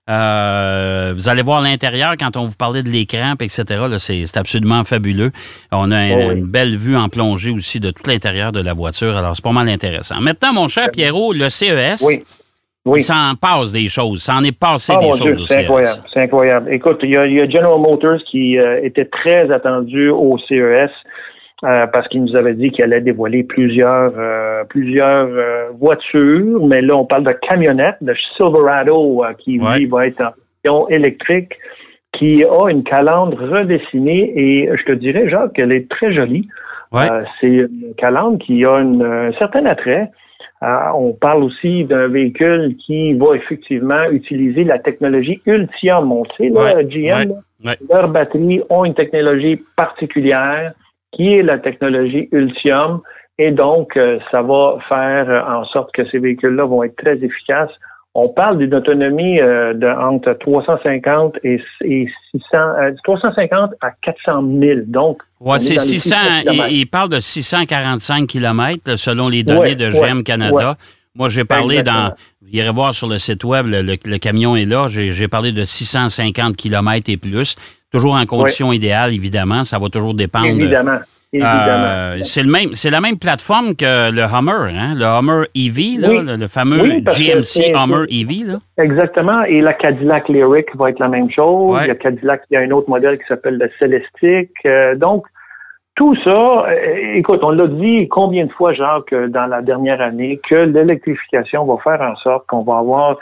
Euh, 0.07 1.13
vous 1.15 1.29
allez 1.29 1.41
voir 1.41 1.61
l'intérieur 1.61 2.13
quand 2.19 2.37
on 2.37 2.43
vous 2.43 2.55
parlait 2.55 2.83
de 2.83 2.89
l'écran, 2.89 3.33
etc. 3.39 3.63
C'est 3.97 4.37
absolument 4.37 4.83
fabuleux. 4.83 5.31
On 5.71 5.91
a 5.91 6.09
oh 6.11 6.31
une, 6.31 6.45
belle 6.45 6.75
vue 6.75 6.95
en 6.95 7.09
plongée 7.09 7.49
aussi 7.49 7.79
de 7.79 7.89
tout 7.89 8.03
l'intérieur 8.07 8.51
de 8.51 8.61
la 8.61 8.73
voiture. 8.73 9.17
Alors, 9.17 9.35
c'est 9.35 9.43
pas 9.43 9.51
mal 9.51 9.67
intéressant. 9.67 10.21
Maintenant, 10.21 10.53
mon 10.53 10.67
cher 10.67 10.89
Pierrot, 10.91 11.33
le 11.33 11.49
CES. 11.49 12.03
Oui. 12.05 12.23
Oui. 12.85 12.99
Il 12.99 13.03
s'en 13.03 13.33
passe 13.41 13.71
des 13.71 13.87
choses. 13.87 14.21
Ça 14.21 14.35
en 14.35 14.43
est 14.43 14.57
passé 14.57 14.93
ah, 14.95 14.99
des 14.99 15.11
choses. 15.17 15.47
C'est 15.47 15.61
incroyable. 15.61 16.01
C'est 16.13 16.21
incroyable. 16.21 16.71
Écoute, 16.71 16.99
il 17.01 17.09
y, 17.09 17.17
a, 17.17 17.49
General 17.49 17.79
Motors 17.79 18.19
qui 18.29 18.59
euh, 18.59 18.79
était 18.83 19.05
très 19.05 19.51
attendu 19.51 20.09
au 20.09 20.37
CES. 20.47 20.91
Euh, 21.63 21.87
parce 21.87 22.05
qu'il 22.09 22.21
nous 22.21 22.35
avait 22.35 22.53
dit 22.53 22.69
qu'il 22.69 22.83
allait 22.83 22.99
dévoiler 22.99 23.43
plusieurs 23.43 24.11
euh, 24.17 24.65
plusieurs 24.65 25.29
euh, 25.29 25.69
voitures, 25.79 26.67
mais 26.67 26.81
là 26.81 26.97
on 26.97 27.05
parle 27.05 27.23
de 27.23 27.31
camionnettes, 27.31 27.95
de 28.01 28.13
Silverado 28.35 29.23
qui 29.39 29.59
lui 29.59 29.85
va 29.85 30.07
être 30.07 30.33
en 30.67 30.87
électrique, 30.89 31.53
qui 32.11 32.43
a 32.43 32.69
une 32.69 32.83
calandre 32.83 33.37
redessinée. 33.37 34.33
Et 34.35 34.69
je 34.75 34.83
te 34.83 34.91
dirais 34.91 35.29
Jacques 35.29 35.53
qu'elle 35.53 35.71
est 35.71 35.89
très 35.89 36.13
jolie. 36.13 36.45
c'est 37.39 37.47
une 37.47 37.93
calandre 37.97 38.37
qui 38.39 38.65
a 38.65 38.73
un 38.75 39.31
certain 39.39 39.65
attrait. 39.65 40.11
on 40.61 41.13
parle 41.13 41.41
aussi 41.43 41.85
d'un 41.85 42.09
véhicule 42.09 42.75
qui 42.85 43.13
va 43.13 43.33
effectivement 43.33 44.09
utiliser 44.11 44.65
la 44.65 44.79
technologie 44.79 45.41
Ultium. 45.45 46.11
On 46.11 46.25
sait, 46.37 46.49
là, 46.49 46.83
GM, 46.83 47.33
leurs 47.89 48.09
batteries 48.09 48.61
ont 48.69 48.83
une 48.83 48.93
technologie 48.93 49.63
particulière 49.77 50.73
qui 51.15 51.33
est 51.33 51.43
la 51.43 51.57
technologie 51.57 52.29
Ultium. 52.31 53.01
Et 53.37 53.51
donc, 53.51 53.97
euh, 53.97 54.19
ça 54.31 54.41
va 54.41 54.77
faire 54.87 55.45
en 55.49 55.65
sorte 55.65 55.93
que 55.93 56.09
ces 56.09 56.19
véhicules-là 56.19 56.65
vont 56.65 56.83
être 56.83 56.95
très 56.95 57.15
efficaces. 57.15 57.71
On 58.17 58.29
parle 58.29 58.59
d'une 58.59 58.73
autonomie 58.73 59.41
euh, 59.41 59.73
de 59.73 59.87
entre 59.87 60.33
350 60.33 61.35
et, 61.43 61.59
600, 61.81 62.07
350 63.03 63.71
euh, 63.71 63.75
à 63.81 63.91
400 64.01 64.41
000. 64.61 64.79
Donc, 64.87 65.21
ouais, 65.41 65.57
c'est 65.57 65.77
600. 65.77 66.15
Il, 66.69 66.85
parle 66.85 67.09
de 67.09 67.19
645 67.19 68.25
km 68.25 68.95
selon 68.95 69.27
les 69.27 69.43
données 69.43 69.75
de 69.75 69.89
GM 69.89 70.23
Canada. 70.23 70.77
Moi, 71.13 71.27
j'ai 71.27 71.43
parlé 71.43 71.83
dans. 71.83 72.13
Vous 72.41 72.49
irez 72.53 72.71
voir 72.71 72.93
sur 72.93 73.07
le 73.07 73.17
site 73.17 73.43
web, 73.43 73.65
le, 73.67 74.17
camion 74.17 74.55
est 74.55 74.65
là. 74.65 74.87
J'ai 74.87 75.27
parlé 75.27 75.51
de 75.51 75.65
650 75.65 76.55
km 76.55 77.09
et 77.09 77.17
plus. 77.17 77.55
Toujours 77.95 78.15
en 78.15 78.25
condition 78.25 78.73
idéale, 78.73 79.13
évidemment. 79.13 79.63
Ça 79.63 79.79
va 79.79 79.87
toujours 79.87 80.13
dépendre. 80.13 80.47
Évidemment. 80.47 80.99
Euh, 81.33 82.17
c'est 82.23 82.43
le 82.43 82.51
même, 82.51 82.73
c'est 82.73 82.89
la 82.89 82.99
même 82.99 83.17
plateforme 83.17 83.75
que 83.75 84.11
le 84.11 84.21
Hummer, 84.21 84.73
hein? 84.75 84.93
le 84.95 85.05
Hummer 85.05 85.45
EV, 85.55 86.37
le, 86.37 86.47
fameux 86.47 86.99
GMC 86.99 87.73
Hummer 87.73 88.05
EV. 88.09 88.45
Là. 88.45 88.57
Exactement. 88.77 89.43
Et 89.43 89.61
la 89.61 89.73
Cadillac 89.73 90.27
Lyric 90.27 90.75
va 90.75 90.89
être 90.89 90.99
la 90.99 91.07
même 91.07 91.29
chose. 91.31 91.79
Il 91.83 91.87
y 91.87 91.91
a 91.91 91.95
Cadillac, 91.95 92.43
il 92.51 92.55
y 92.55 92.57
a 92.57 92.61
un 92.61 92.71
autre 92.71 92.89
modèle 92.89 93.17
qui 93.17 93.25
s'appelle 93.27 93.57
le 93.57 93.69
Celestic. 93.79 94.51
Euh, 94.65 94.95
donc, 94.95 95.25
tout 95.95 96.15
ça, 96.23 96.65
euh, 96.67 97.15
écoute, 97.15 97.39
on 97.43 97.51
l'a 97.51 97.67
dit 97.67 98.09
combien 98.09 98.45
de 98.45 98.51
fois, 98.51 98.73
Jacques, 98.73 99.13
dans 99.29 99.47
la 99.47 99.61
dernière 99.61 100.01
année, 100.01 100.39
que 100.49 100.55
l'électrification 100.55 101.65
va 101.65 101.77
faire 101.81 102.01
en 102.01 102.15
sorte 102.17 102.45
qu'on 102.47 102.63
va 102.63 102.79
avoir 102.79 103.17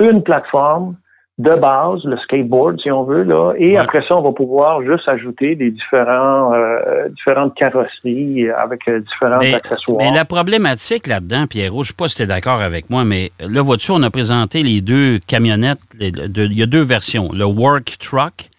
une 0.00 0.22
plateforme 0.22 0.96
de 1.38 1.54
base, 1.54 2.02
le 2.04 2.18
skateboard, 2.18 2.80
si 2.80 2.90
on 2.90 3.04
veut, 3.04 3.22
là, 3.22 3.52
et 3.58 3.76
après 3.76 4.02
ça, 4.02 4.16
on 4.16 4.22
va 4.22 4.32
pouvoir 4.32 4.82
juste 4.82 5.08
ajouter 5.08 5.54
des 5.54 5.70
différents, 5.70 6.52
euh, 6.52 7.08
différentes 7.10 7.54
carrosseries 7.54 8.50
avec 8.50 8.88
euh, 8.88 9.00
différents 9.00 9.54
accessoires. 9.54 9.98
Mais 9.98 10.10
la 10.12 10.24
problématique 10.24 11.06
là-dedans, 11.06 11.46
Pierrot, 11.46 11.84
je 11.84 11.90
ne 11.90 11.92
sais 11.92 11.94
pas 11.96 12.08
si 12.08 12.16
tu 12.16 12.22
es 12.22 12.26
d'accord 12.26 12.60
avec 12.60 12.90
moi, 12.90 13.04
mais 13.04 13.30
là, 13.40 13.62
vois-tu, 13.62 13.92
on 13.92 14.02
a 14.02 14.10
présenté 14.10 14.64
les 14.64 14.80
deux 14.80 15.20
camionnettes, 15.28 15.78
il 16.00 16.52
y 16.52 16.62
a 16.62 16.66
deux 16.66 16.82
versions, 16.82 17.28
le 17.32 17.44
Work 17.44 17.98
Truck 18.00 18.50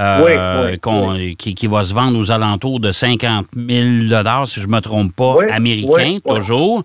euh, 0.00 0.76
Qui, 1.36 1.66
va 1.66 1.84
se 1.84 1.92
vendre 1.92 2.18
aux 2.18 2.30
alentours 2.30 2.80
de 2.80 2.92
50 2.92 3.46
000 3.54 3.66
si 4.46 4.60
je 4.60 4.66
ne 4.66 4.72
me 4.72 4.80
trompe 4.80 5.14
pas, 5.14 5.36
américain, 5.50 6.16
toujours. 6.26 6.82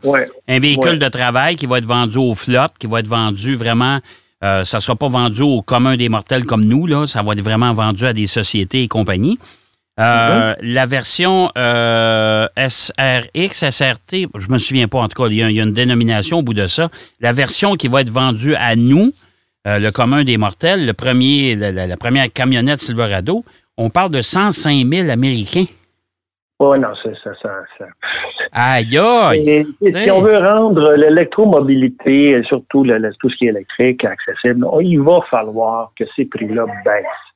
Un 0.47 0.59
véhicule 0.59 0.99
de 0.99 1.07
travail 1.07 1.55
qui 1.55 1.67
va 1.67 1.77
être 1.77 1.85
vendu 1.85 2.17
aux 2.17 2.33
flottes, 2.33 2.73
qui 2.77 2.87
va 2.87 2.99
être 2.99 3.07
vendu 3.07 3.55
vraiment. 3.55 3.99
Euh, 4.43 4.63
ça 4.65 4.77
ne 4.77 4.81
sera 4.81 4.95
pas 4.95 5.07
vendu 5.07 5.41
au 5.41 5.61
commun 5.61 5.97
des 5.97 6.09
mortels 6.09 6.45
comme 6.45 6.63
nous, 6.63 6.85
là. 6.85 7.07
ça 7.07 7.23
va 7.23 7.33
être 7.33 7.41
vraiment 7.41 7.73
vendu 7.73 8.05
à 8.05 8.13
des 8.13 8.27
sociétés 8.27 8.83
et 8.83 8.87
compagnies. 8.87 9.39
Euh, 9.99 10.53
mm-hmm. 10.53 10.55
La 10.61 10.85
version 10.85 11.49
SRX, 12.55 13.71
SRT, 13.71 14.27
je 14.37 14.47
me 14.49 14.59
souviens 14.59 14.87
pas, 14.87 14.99
en 14.99 15.07
tout 15.07 15.21
cas, 15.21 15.29
il 15.29 15.37
y, 15.37 15.41
a, 15.43 15.49
une 15.49 15.73
dénomination 15.73 16.39
au 16.39 16.41
bout 16.43 16.53
de 16.53 16.67
ça. 16.67 16.89
La 17.19 17.33
version 17.33 17.75
qui 17.75 17.87
va 17.87 18.01
être 18.01 18.11
vendue 18.11 18.53
à 18.55 18.75
nous, 18.75 19.11
euh, 19.67 19.79
le 19.79 19.91
commun 19.91 20.23
des 20.23 20.37
mortels, 20.37 20.85
le 20.85 20.93
premier, 20.93 21.55
la, 21.55 21.97
première 21.97 22.31
camionnette 22.31 22.79
Silverado, 22.79 23.43
on 23.75 23.89
parle 23.89 24.11
de 24.11 24.21
105 24.21 24.87
000 24.87 25.09
Américains. 25.09 25.65
Oh 26.59 26.75
non, 26.75 26.89
c'est 27.03 27.15
ça. 27.23 27.31
ça, 27.41 27.49
ça. 27.77 27.85
Aïe, 28.51 28.97
aïe. 28.97 29.65
si 29.79 30.11
on 30.11 30.21
veut 30.21 30.39
rendre 30.39 30.93
l'électromobilité, 30.95 32.41
surtout 32.47 32.83
tout 33.19 33.29
ce 33.29 33.35
qui 33.35 33.45
est 33.45 33.49
électrique, 33.49 34.03
accessible, 34.03 34.65
il 34.81 34.99
va 35.01 35.19
falloir 35.29 35.91
que 35.95 36.03
ces 36.15 36.25
prix-là 36.25 36.65
baissent. 36.83 37.26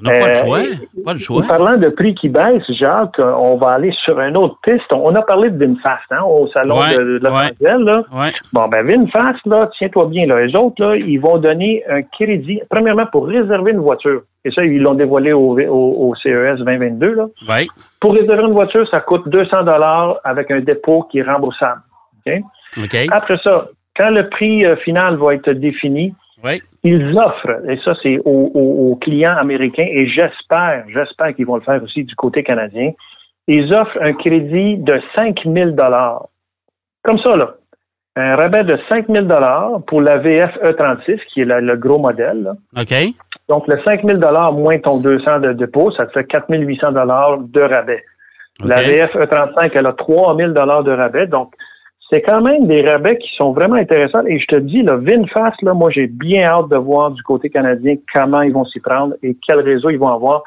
On 0.00 0.10
n'a 0.10 0.18
pas 0.18 0.26
le 0.26 0.32
euh, 0.32 0.34
choix. 0.34 0.58
Pas 1.04 1.12
le 1.12 1.18
choix. 1.18 1.42
Parlant 1.46 1.76
de 1.76 1.88
prix 1.88 2.14
qui 2.14 2.28
baissent, 2.28 2.62
Jacques, 2.78 3.18
on 3.18 3.56
va 3.56 3.72
aller 3.72 3.92
sur 4.04 4.18
une 4.20 4.36
autre 4.36 4.58
piste. 4.62 4.92
On 4.92 5.14
a 5.14 5.22
parlé 5.22 5.50
de 5.50 5.58
VinFast 5.58 6.04
hein, 6.10 6.22
au 6.22 6.48
salon 6.48 6.76
de, 6.76 7.18
de 7.18 7.22
Los 7.22 8.04
Bon, 8.52 8.68
ben 8.68 8.86
VinFast, 8.86 9.46
là, 9.46 9.68
tiens-toi 9.78 10.06
bien, 10.06 10.26
là, 10.26 10.44
les 10.44 10.56
autres, 10.56 10.82
là, 10.82 10.96
ils 10.96 11.18
vont 11.18 11.38
donner 11.38 11.82
un 11.88 12.02
crédit, 12.02 12.60
premièrement, 12.68 13.06
pour 13.06 13.26
réserver 13.26 13.72
une 13.72 13.80
voiture. 13.80 14.22
Et 14.44 14.50
ça, 14.50 14.64
ils 14.64 14.80
l'ont 14.80 14.94
dévoilé 14.94 15.32
au, 15.32 15.58
au, 15.58 16.14
CES 16.16 16.56
2022. 16.56 17.14
Là. 17.14 17.26
Pour 18.00 18.14
réserver 18.14 18.44
une 18.44 18.52
voiture, 18.52 18.88
ça 18.90 19.00
coûte 19.00 19.28
200 19.28 19.64
dollars 19.64 20.18
avec 20.24 20.50
un 20.50 20.60
dépôt 20.60 21.06
qui 21.10 21.18
est 21.18 21.22
remboursable. 21.22 21.82
Après 23.10 23.38
ça, 23.44 23.68
quand 23.96 24.10
le 24.10 24.28
prix 24.28 24.64
euh, 24.64 24.76
final 24.76 25.16
va 25.16 25.34
être 25.34 25.50
défini, 25.50 26.14
ils 26.82 27.16
offrent, 27.18 27.68
et 27.68 27.78
ça 27.84 27.94
c'est 28.02 28.18
aux, 28.24 28.98
clients 29.00 29.36
américains, 29.36 29.86
et 29.86 30.06
j'espère, 30.06 30.84
j'espère 30.88 31.34
qu'ils 31.34 31.46
vont 31.46 31.56
le 31.56 31.62
faire 31.62 31.82
aussi 31.82 32.04
du 32.04 32.14
côté 32.14 32.42
canadien, 32.42 32.92
ils 33.46 33.72
offrent 33.74 33.98
un 34.00 34.12
crédit 34.14 34.78
de 34.78 35.00
5 35.16 35.40
000 35.44 35.70
Comme 37.02 37.18
ça, 37.18 37.36
là. 37.36 37.54
Un 38.16 38.36
rabais 38.36 38.64
de 38.64 38.78
5 38.90 39.06
000 39.08 39.26
pour 39.86 40.00
la 40.02 40.18
VF 40.18 40.50
E36, 40.64 41.20
qui 41.32 41.40
est 41.40 41.44
le 41.44 41.76
gros 41.76 41.98
modèle. 41.98 42.52
OK. 42.76 42.94
Donc, 43.48 43.66
le 43.68 43.80
5 43.84 44.04
000 44.04 44.18
moins 44.52 44.78
ton 44.78 44.98
200 44.98 45.40
de 45.40 45.52
dépôt, 45.52 45.90
ça 45.92 46.06
te 46.06 46.12
fait 46.12 46.24
4 46.24 46.46
800 46.50 46.92
de 46.92 47.60
rabais. 47.60 48.04
La 48.64 48.82
VF 48.82 49.14
E35, 49.14 49.70
elle 49.74 49.86
a 49.86 49.92
3 49.92 50.36
000 50.36 50.52
de 50.52 50.90
rabais. 50.90 51.26
Donc, 51.26 51.54
c'est 52.10 52.22
quand 52.22 52.40
même 52.40 52.66
des 52.66 52.82
rabais 52.82 53.18
qui 53.18 53.28
sont 53.36 53.52
vraiment 53.52 53.76
intéressants. 53.76 54.24
Et 54.26 54.38
je 54.40 54.46
te 54.46 54.56
dis, 54.56 54.82
le 54.82 54.96
VinFast, 54.96 55.62
là, 55.62 55.74
moi, 55.74 55.90
j'ai 55.90 56.08
bien 56.08 56.44
hâte 56.44 56.68
de 56.68 56.76
voir 56.76 57.12
du 57.12 57.22
côté 57.22 57.50
canadien 57.50 57.96
comment 58.12 58.42
ils 58.42 58.52
vont 58.52 58.64
s'y 58.64 58.80
prendre 58.80 59.14
et 59.22 59.36
quel 59.46 59.60
réseau 59.60 59.90
ils 59.90 59.98
vont 59.98 60.12
avoir 60.12 60.42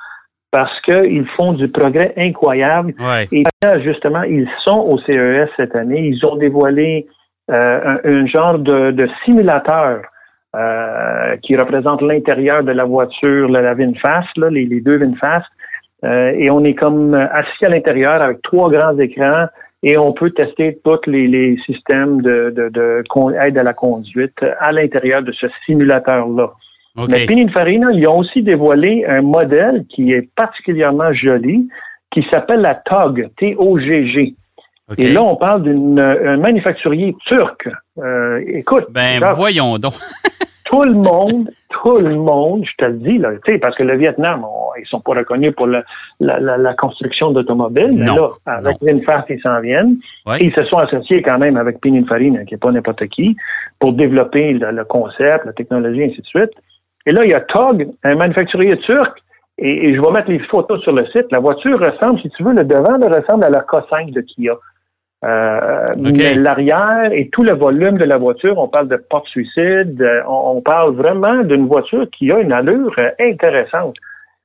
parce 0.51 0.79
qu'ils 0.81 1.25
font 1.35 1.53
du 1.53 1.67
progrès 1.67 2.13
incroyable. 2.15 2.93
Et 3.31 3.43
justement, 3.83 4.21
ils 4.21 4.47
sont 4.63 4.77
au 4.77 4.99
CES 4.99 5.49
cette 5.57 5.75
année. 5.75 6.01
Ils 6.01 6.23
ont 6.27 6.35
dévoilé 6.35 7.07
euh, 7.51 7.97
un, 8.03 8.27
genre 8.27 8.59
de, 8.59 9.07
simulateur 9.25 10.03
euh, 10.55 11.35
qui 11.41 11.57
représente 11.57 12.03
l'intérieur 12.03 12.63
de 12.63 12.71
la 12.71 12.83
voiture, 12.83 13.49
la, 13.49 13.73
VinFast, 13.73 14.29
là, 14.37 14.49
les, 14.51 14.79
deux 14.79 14.97
VinFast. 14.97 15.47
Euh, 16.03 16.33
et 16.37 16.51
on 16.51 16.63
est 16.63 16.75
comme 16.75 17.15
assis 17.15 17.65
à 17.65 17.69
l'intérieur 17.69 18.21
avec 18.21 18.41
trois 18.43 18.69
grands 18.69 18.97
écrans 18.99 19.47
et 19.83 19.97
on 19.97 20.13
peut 20.13 20.31
tester 20.31 20.79
tous 20.83 20.99
les, 21.07 21.57
systèmes 21.65 22.21
de, 22.21 22.53
de, 22.55 23.03
aide 23.45 23.57
à 23.57 23.63
la 23.63 23.73
conduite 23.73 24.37
à 24.59 24.71
l'intérieur 24.71 25.21
de 25.21 25.31
ce 25.33 25.47
simulateur-là. 25.65 26.53
Mais 27.09 27.25
Pininfarina, 27.25 27.91
ils 27.91 28.07
ont 28.07 28.19
aussi 28.19 28.41
dévoilé 28.41 29.03
un 29.07 29.21
modèle 29.21 29.85
qui 29.89 30.13
est 30.13 30.29
particulièrement 30.35 31.11
joli, 31.13 31.67
qui 32.11 32.23
s'appelle 32.31 32.61
la 32.61 32.75
TOG, 32.75 33.29
T-O-G-G. 33.37 34.35
Et 34.97 35.09
là, 35.11 35.23
on 35.23 35.35
parle 35.35 35.63
d'un 35.63 36.37
manufacturier 36.37 37.15
turc. 37.27 37.67
Euh, 37.97 38.41
écoute. 38.47 38.85
Ben, 38.91 39.19
voyons 39.33 39.77
donc. 39.77 39.93
tout 40.73 40.83
le 40.83 40.93
monde, 40.93 41.49
tout 41.69 41.97
le 41.97 42.15
monde, 42.15 42.65
je 42.65 42.83
te 42.83 42.89
le 42.89 42.97
dis, 42.97 43.17
là, 43.19 43.29
parce 43.61 43.75
que 43.75 43.83
le 43.83 43.95
Vietnam, 43.95 44.43
ils 44.79 44.87
sont 44.87 45.01
pas 45.01 45.13
reconnus 45.13 45.53
pour 45.55 45.67
la, 45.67 45.83
la, 46.19 46.73
construction 46.73 47.31
d'automobiles, 47.31 47.93
mais 47.93 48.05
là, 48.05 48.29
avec 48.47 48.77
VinFast, 48.81 49.25
ils 49.29 49.41
s'en 49.41 49.59
viennent. 49.61 49.97
ils 50.39 50.53
se 50.53 50.65
sont 50.65 50.77
associés 50.77 51.21
quand 51.21 51.37
même 51.37 51.57
avec 51.57 51.79
Pininfarina, 51.79 52.45
qui 52.45 52.55
n'est 52.55 52.59
pas 52.59 52.71
n'importe 52.71 53.05
qui, 53.07 53.35
pour 53.79 53.93
développer 53.93 54.53
le, 54.53 54.83
concept, 54.85 55.45
la 55.45 55.53
technologie, 55.53 56.05
ainsi 56.05 56.21
de 56.21 56.25
suite. 56.25 56.51
Et 57.05 57.11
là, 57.11 57.21
il 57.23 57.29
y 57.29 57.35
a 57.35 57.41
TOG, 57.41 57.89
un 58.03 58.15
manufacturier 58.15 58.77
turc, 58.79 59.21
et, 59.59 59.93
je 59.93 60.01
vais 60.01 60.11
mettre 60.11 60.31
les 60.31 60.39
photos 60.39 60.81
sur 60.81 60.93
le 60.93 61.05
site. 61.07 61.27
La 61.31 61.39
voiture 61.39 61.79
ressemble, 61.79 62.19
si 62.21 62.29
tu 62.31 62.43
veux, 62.43 62.53
le 62.53 62.63
devant 62.63 62.97
ressemble 62.97 63.43
à 63.43 63.51
la 63.51 63.59
K5 63.59 64.11
de 64.11 64.21
Kia. 64.21 64.53
Euh, 65.23 65.93
mais 65.97 66.33
l'arrière 66.33 67.11
et 67.13 67.29
tout 67.29 67.43
le 67.43 67.53
volume 67.53 67.97
de 67.97 68.03
la 68.03 68.17
voiture, 68.17 68.57
on 68.57 68.67
parle 68.67 68.89
de 68.89 68.97
porte-suicide, 68.97 70.01
euh, 70.01 70.21
on, 70.27 70.61
parle 70.61 70.95
vraiment 70.95 71.43
d'une 71.43 71.67
voiture 71.67 72.07
qui 72.11 72.29
a 72.31 72.39
une 72.39 72.51
allure 72.51 72.93
euh, 72.97 73.09
intéressante. 73.19 73.95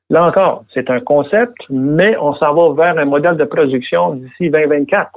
Là 0.09 0.25
encore, 0.25 0.65
c'est 0.73 0.89
un 0.89 1.01
concept, 1.01 1.57
mais 1.69 2.17
on 2.21 2.33
s'en 2.35 2.55
va 2.55 2.85
vers 2.85 2.99
un 2.99 3.07
modèle 3.07 3.37
de 3.37 3.45
production 3.45 4.15
d'ici 4.15 4.51
2024. 4.51 5.11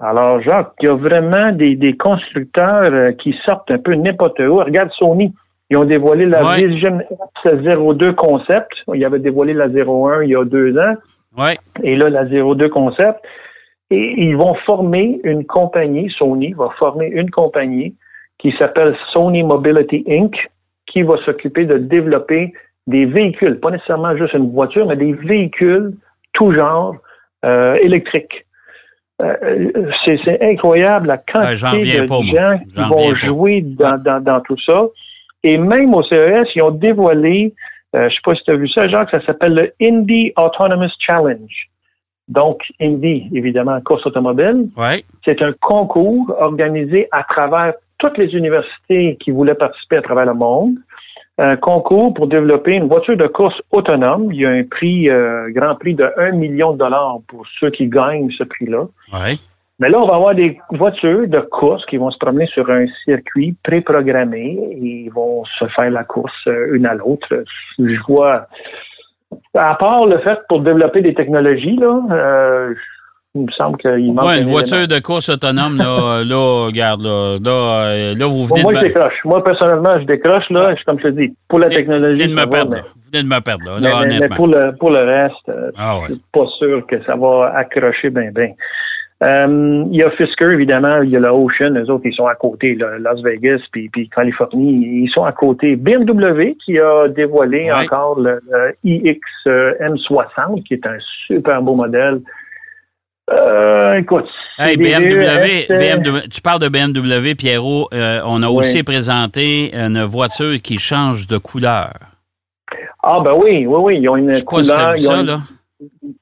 Alors, 0.00 0.40
Jacques, 0.40 0.72
il 0.80 0.86
y 0.86 0.88
a 0.88 0.94
vraiment 0.94 1.52
des, 1.52 1.96
constructeurs 1.96 3.16
qui 3.16 3.34
sortent 3.44 3.70
un 3.70 3.78
peu 3.78 3.94
n'importe 3.94 4.38
où. 4.40 4.56
Regarde 4.56 4.90
Sony. 4.98 5.32
Ils 5.70 5.76
ont 5.76 5.84
dévoilé 5.84 6.26
la 6.26 6.54
Vision 6.54 7.00
X02 7.44 8.14
concept. 8.14 8.70
Ils 8.94 9.04
avaient 9.04 9.18
dévoilé 9.18 9.52
la 9.52 9.68
01 9.68 10.22
il 10.22 10.30
y 10.30 10.36
a 10.36 10.44
deux 10.44 10.76
ans. 10.78 10.94
Ouais. 11.36 11.56
Et 11.82 11.96
là, 11.96 12.10
la 12.10 12.24
02 12.24 12.68
concept. 12.68 13.20
Et 13.90 14.14
ils 14.18 14.36
vont 14.36 14.54
former 14.66 15.20
une 15.22 15.44
compagnie, 15.44 16.10
Sony 16.18 16.52
va 16.54 16.70
former 16.78 17.06
une 17.06 17.30
compagnie 17.30 17.94
qui 18.38 18.52
s'appelle 18.58 18.96
Sony 19.12 19.42
Mobility 19.42 20.04
Inc., 20.08 20.34
qui 20.86 21.02
va 21.02 21.16
s'occuper 21.24 21.64
de 21.64 21.78
développer 21.78 22.52
des 22.86 23.06
véhicules, 23.06 23.58
pas 23.58 23.70
nécessairement 23.70 24.16
juste 24.16 24.34
une 24.34 24.52
voiture, 24.52 24.86
mais 24.86 24.96
des 24.96 25.12
véhicules 25.12 25.94
tout 26.32 26.52
genre 26.52 26.96
euh, 27.44 27.76
électriques. 27.82 28.46
Euh, 29.22 29.70
c'est 30.04 30.42
incroyable 30.42 31.06
la 31.06 31.18
quantité 31.18 32.02
de 32.02 32.06
gens 32.06 32.58
qui 32.58 32.80
vont 32.80 33.14
jouer 33.16 33.62
dans, 33.62 34.00
dans, 34.02 34.22
dans, 34.22 34.40
tout 34.40 34.58
ça. 34.66 34.86
Et 35.42 35.56
même 35.56 35.94
au 35.94 36.02
CES, 36.02 36.48
ils 36.54 36.62
ont 36.62 36.70
dévoilé, 36.70 37.54
euh, 37.94 38.00
je 38.00 38.04
ne 38.04 38.10
sais 38.10 38.16
pas 38.24 38.34
si 38.34 38.42
tu 38.44 38.50
as 38.50 38.56
vu 38.56 38.68
ça, 38.68 38.88
Jacques, 38.88 39.10
ça 39.10 39.24
s'appelle 39.24 39.54
le 39.54 39.72
Indie 39.80 40.32
Autonomous 40.36 40.90
Challenge. 40.98 41.68
Donc, 42.28 42.62
Indy, 42.80 43.28
évidemment, 43.32 43.80
course 43.80 44.04
automobile. 44.06 44.66
C'est 45.24 45.42
un 45.42 45.52
concours 45.60 46.34
organisé 46.40 47.08
à 47.12 47.22
travers 47.22 47.74
toutes 47.98 48.18
les 48.18 48.34
universités 48.34 49.16
qui 49.20 49.30
voulaient 49.30 49.54
participer 49.54 49.96
à 49.96 50.02
travers 50.02 50.26
le 50.26 50.34
monde. 50.34 50.74
Un 51.38 51.56
concours 51.56 52.14
pour 52.14 52.26
développer 52.28 52.72
une 52.72 52.88
voiture 52.88 53.16
de 53.16 53.26
course 53.26 53.60
autonome. 53.70 54.32
Il 54.32 54.40
y 54.40 54.46
a 54.46 54.50
un 54.50 54.64
prix, 54.64 55.08
euh, 55.10 55.50
grand 55.50 55.74
prix 55.74 55.94
de 55.94 56.10
1 56.16 56.32
million 56.32 56.72
de 56.72 56.78
dollars 56.78 57.18
pour 57.28 57.44
ceux 57.60 57.70
qui 57.70 57.88
gagnent 57.88 58.30
ce 58.30 58.44
prix-là. 58.44 58.86
Mais 59.78 59.90
là, 59.90 60.00
on 60.00 60.06
va 60.06 60.16
avoir 60.16 60.34
des 60.34 60.58
voitures 60.70 61.28
de 61.28 61.38
course 61.38 61.84
qui 61.84 61.98
vont 61.98 62.10
se 62.10 62.16
promener 62.16 62.46
sur 62.46 62.70
un 62.70 62.86
circuit 63.04 63.54
préprogrammé 63.62 64.58
et 64.72 65.04
ils 65.04 65.10
vont 65.10 65.44
se 65.58 65.66
faire 65.76 65.90
la 65.90 66.02
course 66.04 66.32
euh, 66.46 66.74
une 66.74 66.86
à 66.86 66.94
l'autre. 66.94 67.28
Je 67.78 68.00
vois 68.08 68.46
à 69.54 69.74
part 69.74 70.06
le 70.06 70.18
fait 70.18 70.38
pour 70.48 70.60
développer 70.60 71.00
des 71.00 71.14
technologies, 71.14 71.76
là, 71.76 72.00
euh, 72.10 72.74
il 73.34 73.42
me 73.42 73.52
semble 73.52 73.76
qu'il 73.78 74.12
manque. 74.12 74.26
Oui, 74.26 74.40
une 74.40 74.48
voiture 74.48 74.88
de 74.88 74.98
course 74.98 75.28
autonome, 75.28 75.76
là, 75.76 76.24
là 76.28 76.66
regarde, 76.66 77.02
là, 77.02 77.38
là, 77.42 78.14
là, 78.14 78.26
vous 78.26 78.44
venez 78.44 78.62
moi, 78.62 78.72
de. 78.72 78.78
Moi, 78.78 78.82
je 78.82 78.86
décroche. 78.86 79.24
Moi, 79.24 79.44
personnellement, 79.44 80.00
je 80.00 80.06
décroche, 80.06 80.48
là, 80.50 80.74
comme 80.86 80.98
je 80.98 81.04
te 81.04 81.12
dis, 81.12 81.34
pour 81.48 81.58
la 81.58 81.68
technologie. 81.68 82.16
Vous 82.16 82.22
venez 82.22 82.34
de 82.34 82.40
me 82.40 82.50
perdre, 82.50 82.76
Vous 82.76 83.10
venez 83.12 83.22
de 83.22 83.28
me 83.28 83.40
perdre, 83.40 83.80
là, 83.80 84.04
mais, 84.06 84.20
mais, 84.20 84.28
pour, 84.28 84.48
le, 84.48 84.74
pour 84.76 84.90
le 84.90 85.00
reste, 85.00 85.48
euh, 85.48 85.70
ah, 85.76 85.98
je 86.08 86.14
suis 86.14 86.22
pas 86.32 86.46
sûr 86.58 86.86
que 86.86 87.02
ça 87.04 87.16
va 87.16 87.52
accrocher 87.56 88.10
bien, 88.10 88.30
bien. 88.34 88.52
Euh, 89.24 89.84
il 89.90 89.96
y 89.96 90.02
a 90.02 90.10
Fisker, 90.10 90.52
évidemment, 90.52 91.00
il 91.00 91.08
y 91.08 91.16
a 91.16 91.20
la 91.20 91.34
Ocean, 91.34 91.72
eux 91.74 91.90
autres, 91.90 92.04
ils 92.04 92.14
sont 92.14 92.26
à 92.26 92.34
côté, 92.34 92.74
Las 92.74 93.22
Vegas, 93.22 93.60
puis, 93.72 93.88
puis 93.88 94.10
Californie, 94.10 95.04
ils 95.04 95.10
sont 95.10 95.24
à 95.24 95.32
côté. 95.32 95.76
BMW, 95.76 96.54
qui 96.62 96.78
a 96.78 97.08
dévoilé 97.08 97.72
encore 97.72 98.20
le, 98.20 98.42
iX 98.84 99.18
M60, 99.46 100.64
qui 100.64 100.74
est 100.74 100.86
un 100.86 100.98
super 101.26 101.62
beau 101.62 101.74
modèle. 101.74 102.20
Euh, 103.30 103.94
écoute. 103.94 104.28
Hey, 104.58 104.76
BMW, 104.76 106.28
tu 106.30 106.40
parles 106.42 106.60
de 106.60 106.68
BMW, 106.68 107.34
Pierrot. 107.34 107.88
Euh, 107.92 108.20
on 108.24 108.42
a 108.42 108.48
aussi 108.48 108.82
présenté 108.82 109.74
une 109.74 110.02
voiture 110.02 110.60
qui 110.62 110.78
change 110.78 111.26
de 111.26 111.38
couleur. 111.38 111.92
Ah 113.02 113.20
ben 113.24 113.32
oui, 113.34 113.66
oui, 113.66 113.78
oui. 113.78 113.98
Ils 114.00 114.08
ont 114.08 114.16
une 114.16 114.42
couleur, 114.42 114.94
ils 114.96 115.08
ont 115.08 115.20
une 115.20 115.40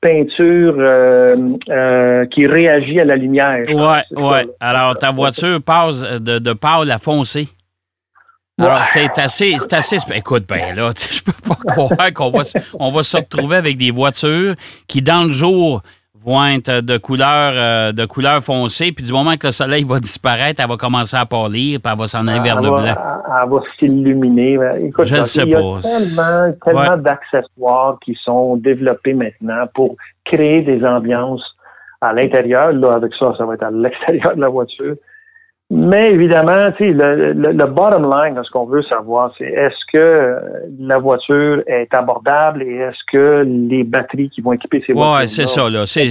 peinture 0.00 0.74
euh, 0.78 1.36
euh, 1.68 2.26
qui 2.26 2.46
réagit 2.46 3.00
à 3.00 3.04
la 3.04 3.16
lumière. 3.16 3.64
Oui, 3.68 3.98
oui. 4.16 4.38
Alors, 4.60 4.96
ta 4.96 5.10
voiture 5.10 5.60
passe 5.62 6.02
de, 6.02 6.38
de 6.38 6.52
pâle 6.52 6.90
à 6.90 6.98
foncé. 6.98 7.48
Alors, 8.58 8.84
c'est 8.84 9.18
assez, 9.18 9.56
c'est 9.58 9.72
assez. 9.72 9.96
Écoute, 10.14 10.44
ben 10.48 10.74
là, 10.76 10.90
je 11.10 11.22
peux 11.22 11.32
pas 11.32 11.56
croire 11.56 12.12
qu'on 12.14 12.30
va, 12.30 12.42
on 12.78 12.90
va 12.90 13.02
se 13.02 13.16
retrouver 13.16 13.56
avec 13.56 13.76
des 13.76 13.90
voitures 13.90 14.54
qui, 14.86 15.02
dans 15.02 15.24
le 15.24 15.30
jour, 15.30 15.82
vont 16.24 16.44
être 16.46 16.80
de 16.80 16.96
couleur, 16.96 17.52
euh, 17.54 17.92
de 17.92 18.04
couleur 18.06 18.42
foncée, 18.42 18.92
puis 18.92 19.04
du 19.04 19.12
moment 19.12 19.36
que 19.36 19.48
le 19.48 19.52
soleil 19.52 19.84
va 19.84 20.00
disparaître, 20.00 20.62
elle 20.62 20.68
va 20.68 20.76
commencer 20.76 21.16
à 21.16 21.26
pâlir, 21.26 21.80
puis 21.80 21.92
elle 21.92 21.98
va 21.98 22.06
s'en 22.06 22.26
aller 22.26 22.40
vers 22.40 22.60
le 22.62 22.70
blanc. 22.70 22.82
Elle 22.82 23.50
va 23.50 23.60
s'illuminer. 23.78 24.58
Écoute, 24.80 25.04
je 25.04 25.16
ne 25.16 25.22
sais 25.22 25.42
il 25.42 25.50
y 25.50 25.54
a 25.54 25.58
tellement, 25.58 26.52
tellement 26.64 26.96
d'accessoires 26.96 27.98
qui 28.04 28.16
sont 28.24 28.56
développés 28.56 29.14
maintenant 29.14 29.66
pour 29.74 29.96
créer 30.24 30.62
des 30.62 30.84
ambiances 30.84 31.44
à 32.00 32.12
l'intérieur. 32.12 32.72
Là, 32.72 32.94
avec 32.94 33.12
ça, 33.18 33.34
ça 33.36 33.44
va 33.44 33.54
être 33.54 33.64
à 33.64 33.70
l'extérieur 33.70 34.34
de 34.36 34.40
la 34.40 34.48
voiture. 34.48 34.94
Mais 35.76 36.12
évidemment, 36.12 36.68
le, 36.78 37.32
le, 37.32 37.50
le 37.50 37.66
bottom 37.66 38.08
line, 38.08 38.40
ce 38.44 38.50
qu'on 38.52 38.64
veut 38.64 38.84
savoir, 38.84 39.32
c'est 39.36 39.46
est-ce 39.46 39.74
que 39.92 40.36
la 40.78 40.98
voiture 40.98 41.64
est 41.66 41.92
abordable 41.92 42.62
et 42.62 42.76
est-ce 42.76 42.98
que 43.10 43.42
les 43.44 43.82
batteries 43.82 44.30
qui 44.30 44.40
vont 44.40 44.52
équiper 44.52 44.84
ces 44.86 44.92
voitures. 44.92 45.18
Oui, 45.20 45.26
c'est 45.26 45.46
ça. 45.46 45.68
Là. 45.68 45.84
C'est, 45.84 46.10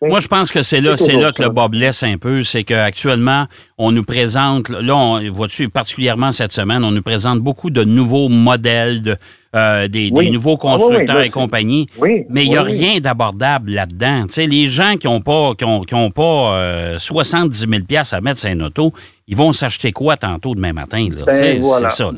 Moi, 0.00 0.20
je 0.20 0.28
pense 0.28 0.50
que 0.50 0.62
c'est 0.62 0.80
là, 0.80 0.96
c'est 0.96 1.12
là 1.12 1.30
que 1.30 1.42
le 1.42 1.50
bas 1.50 1.68
blesse 1.68 2.02
un 2.04 2.16
peu. 2.16 2.42
C'est 2.42 2.64
qu'actuellement, 2.64 3.44
on 3.76 3.92
nous 3.92 4.02
présente, 4.02 4.70
là, 4.70 4.96
on, 4.96 5.20
vois-tu, 5.28 5.68
particulièrement 5.68 6.32
cette 6.32 6.52
semaine, 6.52 6.82
on 6.82 6.90
nous 6.90 7.02
présente 7.02 7.40
beaucoup 7.40 7.68
de 7.68 7.84
nouveaux 7.84 8.30
modèles 8.30 9.02
de 9.02 9.16
euh, 9.56 9.88
des, 9.88 10.10
nouveaux 10.10 10.56
ah 10.60 10.62
constructeurs 10.62 11.22
et 11.22 11.30
compagnie. 11.30 11.86
mais 12.00 12.44
il 12.44 12.50
n'y 12.50 12.56
a 12.56 12.62
rien 12.62 13.00
d'abordable 13.00 13.70
là-dedans. 13.70 14.26
les 14.36 14.66
gens 14.66 14.96
qui 14.96 15.06
n'ont 15.06 15.20
pas, 15.20 15.54
qui 15.56 15.94
ont, 15.94 16.10
pas 16.10 16.98
70 16.98 17.58
000 17.58 18.02
à 18.12 18.20
mettre 18.20 18.38
sur 18.38 18.50
un 18.50 18.60
auto, 18.60 18.92
ils 19.28 19.36
vont 19.36 19.52
s'acheter 19.52 19.90
quoi 19.90 20.16
tantôt 20.16 20.54
demain 20.54 20.72
matin? 20.72 21.08
Ben, 21.10 21.34
c'est 21.34 21.60
ça. 21.60 22.12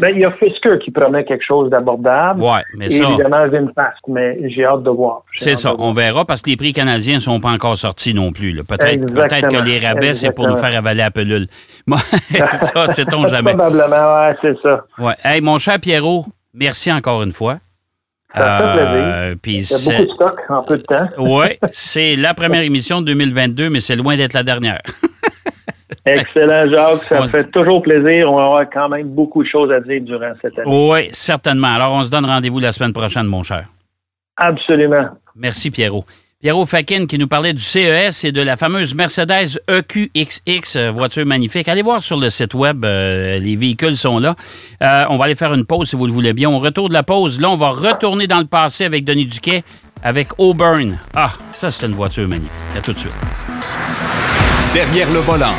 Ben, 0.00 0.10
il 0.12 0.20
y 0.20 0.24
a 0.24 0.32
Fisker 0.32 0.78
qui 0.84 0.90
promet 0.90 1.24
quelque 1.24 1.44
chose 1.46 1.70
d'abordable. 1.70 2.40
Oui, 2.42 2.58
mais 2.76 2.88
ça. 2.88 3.08
Évidemment, 3.08 3.48
VinFast, 3.48 3.98
mais 4.08 4.50
j'ai 4.50 4.64
hâte 4.64 4.82
de 4.82 4.90
voir. 4.90 5.22
C'est 5.32 5.54
ça. 5.54 5.74
On 5.78 5.92
verra 5.92 6.24
parce 6.24 6.42
que 6.42 6.50
les 6.50 6.56
prix 6.56 6.72
canadiens 6.72 7.14
ne 7.14 7.20
sont 7.20 7.38
pas 7.38 7.50
encore 7.50 7.76
sortis 7.76 8.14
non 8.14 8.32
plus. 8.32 8.64
Peut-être 8.64 9.06
peut 9.06 9.48
que 9.48 9.64
les 9.64 9.78
rabais, 9.78 10.14
c'est 10.14 10.32
pour 10.32 10.48
nous 10.48 10.56
faire 10.56 10.76
avaler 10.76 10.98
la 10.98 11.10
pelule. 11.10 11.46
ça, 12.52 12.86
sait-on 12.86 13.26
jamais. 13.26 13.54
Probablement, 13.54 14.26
oui, 14.26 14.36
c'est 14.42 14.56
ça. 14.62 14.84
Ouais. 14.98 15.14
Hey, 15.22 15.40
mon 15.40 15.58
cher 15.58 15.78
Pierrot, 15.78 16.24
Merci 16.54 16.92
encore 16.92 17.22
une 17.22 17.32
fois. 17.32 17.58
Ça 18.34 18.74
fait 18.76 19.36
plaisir. 19.36 19.78
Il 19.80 19.92
y 19.92 19.94
a 19.94 19.98
beaucoup 19.98 20.10
de 20.10 20.14
stock 20.14 20.40
en 20.48 20.62
peu 20.62 20.76
de 20.78 20.82
temps. 20.82 21.08
oui, 21.18 21.46
c'est 21.72 22.16
la 22.16 22.34
première 22.34 22.62
émission 22.62 23.00
de 23.00 23.06
2022, 23.06 23.70
mais 23.70 23.80
c'est 23.80 23.96
loin 23.96 24.16
d'être 24.16 24.32
la 24.32 24.42
dernière. 24.42 24.80
Excellent, 26.06 26.68
Jacques. 26.68 27.08
Ça 27.08 27.26
fait 27.28 27.50
toujours 27.50 27.80
plaisir. 27.82 28.30
On 28.30 28.36
va 28.36 28.44
avoir 28.44 28.70
quand 28.70 28.88
même 28.88 29.08
beaucoup 29.08 29.42
de 29.42 29.48
choses 29.48 29.70
à 29.72 29.80
dire 29.80 30.02
durant 30.02 30.32
cette 30.42 30.58
année. 30.58 30.90
Oui, 30.90 31.08
certainement. 31.12 31.74
Alors, 31.74 31.92
on 31.92 32.04
se 32.04 32.10
donne 32.10 32.26
rendez-vous 32.26 32.58
la 32.58 32.72
semaine 32.72 32.92
prochaine, 32.92 33.26
mon 33.26 33.42
cher. 33.42 33.66
Absolument. 34.36 35.08
Merci, 35.36 35.70
Pierrot. 35.70 36.04
Pierrot 36.44 36.66
Fakin 36.66 37.06
qui 37.06 37.16
nous 37.16 37.26
parlait 37.26 37.54
du 37.54 37.62
CES 37.62 38.24
et 38.24 38.30
de 38.30 38.42
la 38.42 38.58
fameuse 38.58 38.94
Mercedes 38.94 39.58
EQXX, 39.66 40.76
euh, 40.76 40.90
voiture 40.90 41.24
magnifique. 41.24 41.66
Allez 41.68 41.80
voir 41.80 42.02
sur 42.02 42.18
le 42.18 42.28
site 42.28 42.52
web, 42.52 42.84
euh, 42.84 43.38
les 43.38 43.56
véhicules 43.56 43.96
sont 43.96 44.18
là. 44.18 44.34
Euh, 44.82 45.06
on 45.08 45.16
va 45.16 45.24
aller 45.24 45.36
faire 45.36 45.54
une 45.54 45.64
pause 45.64 45.88
si 45.88 45.96
vous 45.96 46.04
le 46.04 46.12
voulez 46.12 46.34
bien. 46.34 46.50
On 46.50 46.58
retourne 46.58 46.88
de 46.88 46.92
la 46.92 47.02
pause. 47.02 47.40
Là, 47.40 47.48
on 47.48 47.56
va 47.56 47.70
retourner 47.70 48.26
dans 48.26 48.40
le 48.40 48.44
passé 48.44 48.84
avec 48.84 49.06
Denis 49.06 49.24
Duquet, 49.24 49.62
avec 50.02 50.28
Auburn. 50.36 50.98
Ah, 51.14 51.32
ça, 51.50 51.70
c'est 51.70 51.86
une 51.86 51.94
voiture 51.94 52.28
magnifique. 52.28 52.52
À 52.76 52.82
tout 52.82 52.92
de 52.92 52.98
suite. 52.98 53.16
Derrière 54.74 55.10
le 55.12 55.20
volant. 55.20 55.54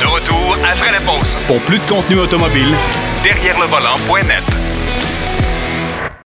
De 0.00 0.06
retour 0.08 0.56
après 0.56 0.90
la 0.90 0.98
pause. 1.02 1.36
Pour 1.46 1.60
plus 1.60 1.78
de 1.78 1.84
contenu 1.88 2.18
automobile, 2.18 2.74
derrière 3.22 3.60
le 3.60 3.66
volant.net. 3.66 4.75